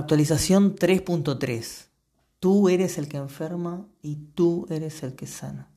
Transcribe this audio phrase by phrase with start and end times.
[0.00, 1.88] Actualización 3.3.
[2.38, 5.70] Tú eres el que enferma y tú eres el que sana.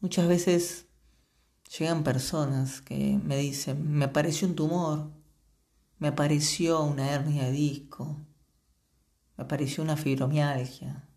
[0.00, 0.86] Muchas veces
[1.78, 5.12] llegan personas que me dicen, me apareció un tumor,
[6.00, 8.16] me apareció una hernia de disco,
[9.36, 11.08] me apareció una fibromialgia,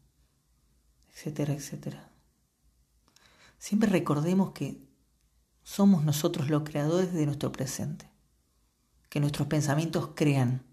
[1.09, 2.11] etcétera, etcétera.
[3.57, 4.87] Siempre recordemos que
[5.63, 8.07] somos nosotros los creadores de nuestro presente,
[9.09, 10.67] que nuestros pensamientos crean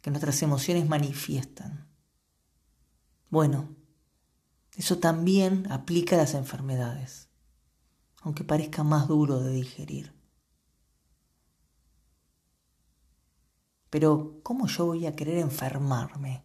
[0.00, 1.88] que nuestras emociones manifiestan.
[3.28, 3.76] Bueno,
[4.76, 7.28] eso también aplica a las enfermedades,
[8.22, 10.14] aunque parezca más duro de digerir.
[13.90, 16.44] Pero, ¿cómo yo voy a querer enfermarme?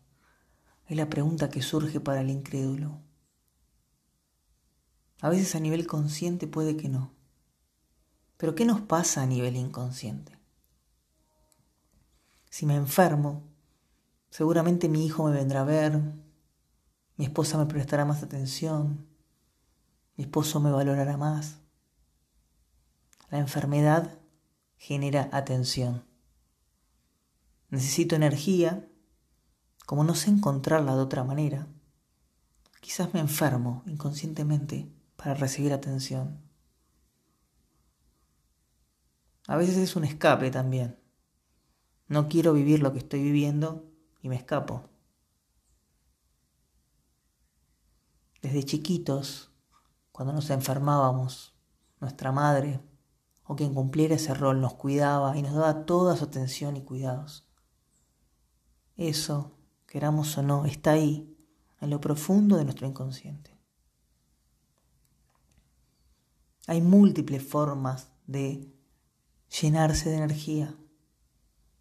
[0.88, 3.02] Es la pregunta que surge para el incrédulo.
[5.22, 7.14] A veces a nivel consciente puede que no.
[8.38, 10.38] Pero ¿qué nos pasa a nivel inconsciente?
[12.50, 13.44] Si me enfermo,
[14.36, 15.98] seguramente mi hijo me vendrá a ver,
[17.16, 19.08] mi esposa me prestará más atención,
[20.18, 21.62] mi esposo me valorará más.
[23.30, 24.20] La enfermedad
[24.76, 26.04] genera atención.
[27.70, 28.90] Necesito energía,
[29.86, 31.70] como no sé encontrarla de otra manera,
[32.82, 36.42] quizás me enfermo inconscientemente para recibir atención.
[39.48, 41.00] A veces es un escape también.
[42.10, 43.95] No quiero vivir lo que estoy viviendo
[44.26, 44.90] y me escapo.
[48.42, 49.52] Desde chiquitos,
[50.12, 51.56] cuando nos enfermábamos,
[52.00, 52.82] nuestra madre
[53.44, 57.48] o quien cumpliera ese rol nos cuidaba y nos daba toda su atención y cuidados.
[58.98, 61.38] Eso, queramos o no, está ahí,
[61.80, 63.56] en lo profundo de nuestro inconsciente.
[66.66, 68.74] Hay múltiples formas de
[69.50, 70.76] llenarse de energía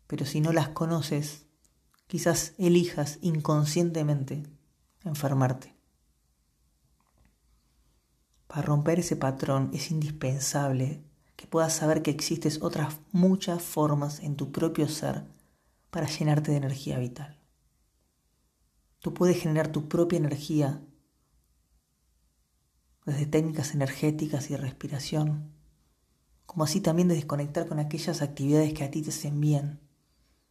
[0.07, 1.44] pero si no las conoces,
[2.15, 4.45] quizás elijas inconscientemente
[5.03, 5.75] enfermarte.
[8.47, 11.03] Para romper ese patrón es indispensable
[11.35, 15.25] que puedas saber que existen otras muchas formas en tu propio ser
[15.91, 17.37] para llenarte de energía vital.
[19.01, 20.81] Tú puedes generar tu propia energía
[23.07, 25.53] desde técnicas energéticas y respiración,
[26.47, 29.81] como así también de desconectar con aquellas actividades que a ti te hacen bien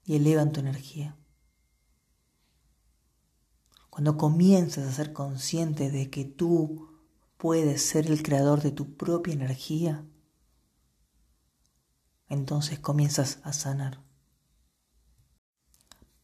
[0.04, 1.16] y elevan tu energía.
[3.94, 6.90] Cuando comienzas a ser consciente de que tú
[7.38, 10.04] puedes ser el creador de tu propia energía,
[12.28, 14.04] entonces comienzas a sanar.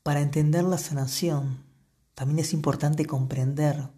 [0.01, 1.63] Para entender la sanación,
[2.15, 3.91] también es importante comprender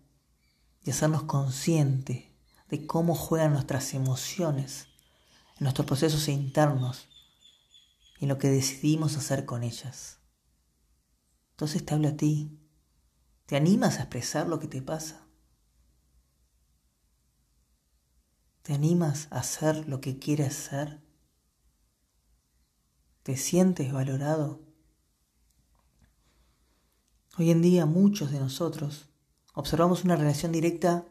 [0.83, 2.25] y hacernos conscientes
[2.67, 4.87] de cómo juegan nuestras emociones
[5.57, 7.07] en nuestros procesos internos
[8.19, 10.17] en lo que decidimos hacer con ellas.
[11.51, 12.60] Entonces te hablo a ti.
[13.51, 15.27] ¿Te animas a expresar lo que te pasa?
[18.61, 21.01] ¿Te animas a hacer lo que quieres ser?
[23.23, 24.61] ¿Te sientes valorado?
[27.37, 29.09] Hoy en día muchos de nosotros
[29.53, 31.03] observamos una relación directa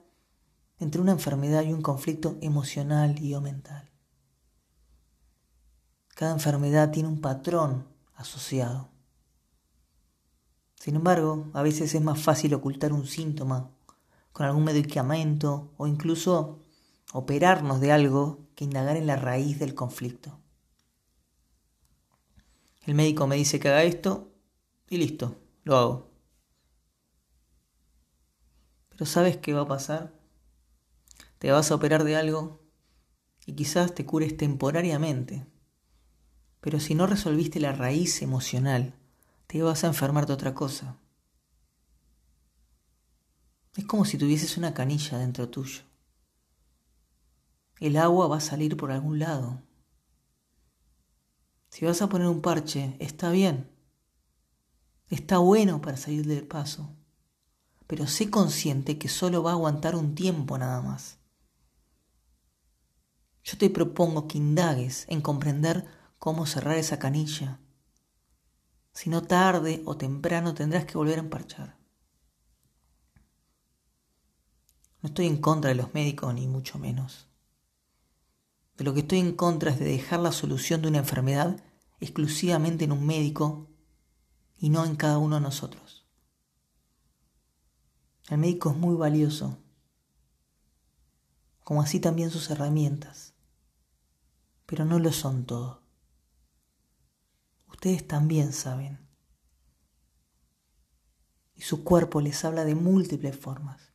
[0.79, 3.91] entre una enfermedad y un conflicto emocional y o mental.
[6.15, 8.89] Cada enfermedad tiene un patrón asociado.
[10.91, 13.71] Sin embargo, a veces es más fácil ocultar un síntoma
[14.33, 16.65] con algún medicamento o incluso
[17.13, 20.41] operarnos de algo que indagar en la raíz del conflicto.
[22.87, 24.33] El médico me dice que haga esto
[24.89, 26.11] y listo, lo hago.
[28.89, 30.13] Pero ¿sabes qué va a pasar?
[31.39, 32.65] Te vas a operar de algo
[33.47, 35.47] y quizás te cures temporariamente
[36.61, 38.95] pero si no resolviste la raíz emocional,
[39.51, 40.97] te vas a enfermar de otra cosa.
[43.75, 45.83] Es como si tuvieses una canilla dentro tuyo.
[47.81, 49.61] El agua va a salir por algún lado.
[51.69, 53.69] Si vas a poner un parche, está bien.
[55.09, 56.95] Está bueno para salir del paso.
[57.89, 61.19] Pero sé consciente que solo va a aguantar un tiempo nada más.
[63.43, 65.89] Yo te propongo que indagues en comprender
[66.21, 67.59] cómo cerrar esa canilla.
[69.01, 71.79] Si no tarde o temprano tendrás que volver a emparchar.
[75.01, 77.27] No estoy en contra de los médicos, ni mucho menos.
[78.77, 81.65] De lo que estoy en contra es de dejar la solución de una enfermedad
[81.99, 83.71] exclusivamente en un médico
[84.59, 86.05] y no en cada uno de nosotros.
[88.29, 89.57] El médico es muy valioso,
[91.65, 93.33] como así también sus herramientas,
[94.67, 95.80] pero no lo son todo
[97.81, 98.99] ustedes también saben
[101.55, 103.95] y su cuerpo les habla de múltiples formas.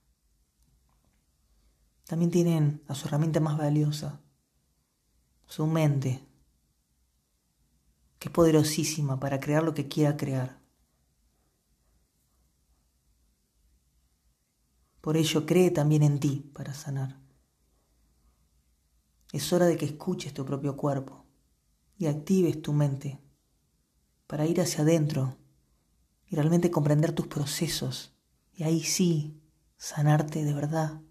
[2.08, 4.24] También tienen a su herramienta más valiosa,
[5.46, 6.28] su mente,
[8.18, 10.60] que es poderosísima para crear lo que quiera crear.
[15.00, 17.22] Por ello cree también en ti para sanar.
[19.32, 21.28] Es hora de que escuches tu propio cuerpo
[22.00, 23.25] y actives tu mente
[24.28, 25.38] para ir hacia adentro
[26.28, 28.16] y realmente comprender tus procesos
[28.54, 29.42] y ahí sí
[29.78, 31.02] sanarte de verdad.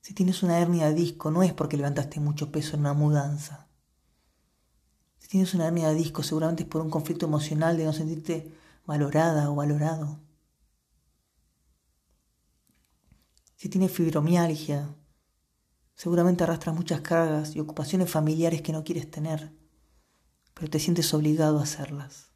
[0.00, 3.68] Si tienes una hernia de disco no es porque levantaste mucho peso en una mudanza.
[5.18, 8.52] Si tienes una hernia de disco seguramente es por un conflicto emocional de no sentirte
[8.86, 10.18] valorada o valorado.
[13.54, 14.96] Si tienes fibromialgia,
[16.00, 19.52] seguramente arrastras muchas cargas y ocupaciones familiares que no quieres tener,
[20.54, 22.30] pero te sientes obligado a hacerlas.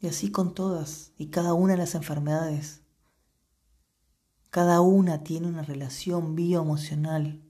[0.00, 2.82] Y así con todas y cada una de las enfermedades.
[4.50, 7.40] Cada una tiene una relación bioemocional.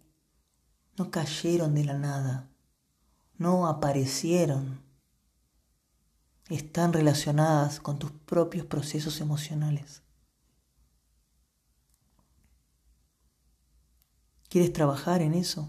[0.99, 2.51] No cayeron de la nada,
[3.39, 4.83] no aparecieron
[6.51, 10.03] están relacionadas con tus propios procesos emocionales.
[14.51, 15.69] ¿Quieres trabajar en eso?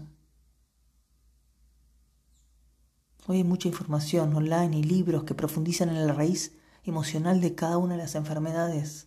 [3.28, 7.78] Hoy hay mucha información online y libros que profundizan en la raíz emocional de cada
[7.78, 9.06] una de las enfermedades.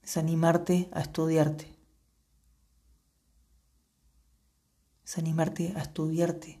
[0.00, 1.76] Es animarte a estudiarte.
[5.04, 6.58] Es animarte a estudiarte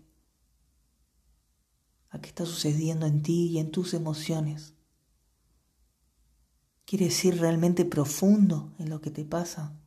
[2.10, 4.74] a qué está sucediendo en ti y en tus emociones.
[6.84, 9.78] ¿Quieres ir realmente profundo en lo que te pasa?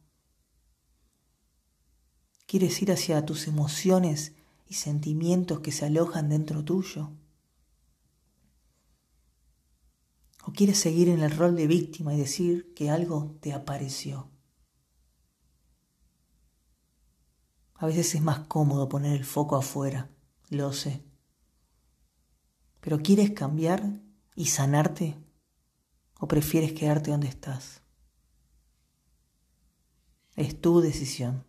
[2.55, 4.33] ¿Quieres ir hacia tus emociones
[4.65, 7.11] y sentimientos que se alojan dentro tuyo?
[10.45, 14.31] ¿O quieres seguir en el rol de víctima y decir que algo te apareció?
[17.73, 20.09] A veces es más cómodo poner el foco afuera,
[20.47, 21.03] lo sé.
[22.79, 23.99] Pero ¿quieres cambiar
[24.33, 25.17] y sanarte?
[26.21, 27.81] ¿O prefieres quedarte donde estás?
[30.37, 31.43] Es tu decisión.